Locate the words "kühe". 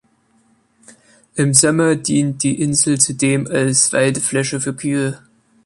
4.75-5.19